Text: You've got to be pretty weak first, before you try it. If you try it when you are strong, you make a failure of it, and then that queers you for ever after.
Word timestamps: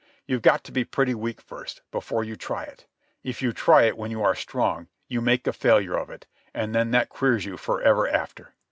You've 0.25 0.41
got 0.41 0.63
to 0.63 0.71
be 0.71 0.83
pretty 0.83 1.13
weak 1.13 1.39
first, 1.39 1.83
before 1.91 2.23
you 2.23 2.35
try 2.35 2.63
it. 2.63 2.87
If 3.23 3.43
you 3.43 3.53
try 3.53 3.83
it 3.83 3.95
when 3.95 4.09
you 4.09 4.23
are 4.23 4.33
strong, 4.33 4.87
you 5.07 5.21
make 5.21 5.45
a 5.45 5.53
failure 5.53 5.95
of 5.95 6.09
it, 6.09 6.25
and 6.55 6.73
then 6.73 6.89
that 6.89 7.09
queers 7.09 7.45
you 7.45 7.55
for 7.55 7.83
ever 7.83 8.07
after. 8.07 8.55